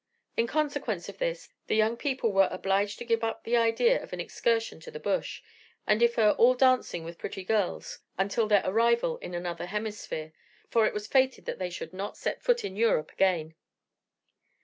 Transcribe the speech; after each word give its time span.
In 0.35 0.47
consequence 0.47 1.09
of 1.09 1.19
this, 1.19 1.49
the 1.67 1.75
young 1.75 1.95
people 1.95 2.33
were 2.33 2.47
obliged 2.49 2.97
to 2.97 3.05
give 3.05 3.23
up 3.23 3.43
the 3.43 3.55
idea 3.55 4.01
of 4.01 4.11
an 4.11 4.19
excursion 4.19 4.79
to 4.79 4.89
the 4.89 4.99
Bush, 4.99 5.43
and 5.85 5.99
defer 5.99 6.31
all 6.31 6.55
dancing 6.55 7.03
with 7.03 7.19
pretty 7.19 7.43
girls 7.43 7.99
until 8.17 8.47
their 8.47 8.63
arrival 8.65 9.19
in 9.19 9.35
another 9.35 9.67
hemisphere, 9.67 10.33
for 10.71 10.87
it 10.87 10.93
was 10.95 11.05
fated 11.05 11.45
that 11.45 11.59
they 11.59 11.69
should 11.69 11.93
not 11.93 12.17
set 12.17 12.41
foot 12.41 12.65
in 12.65 12.75
Europe 12.75 13.11
again. 13.11 13.53